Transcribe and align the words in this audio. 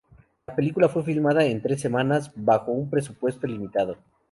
La 0.47 0.55
película 0.55 0.89
fue 0.89 1.03
filmada 1.03 1.45
en 1.45 1.61
tres 1.61 1.79
semanas, 1.79 2.31
bajo 2.35 2.71
un 2.71 2.89
presupuesto 2.89 3.45
limitado. 3.45 3.97